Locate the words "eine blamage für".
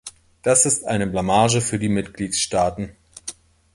0.87-1.77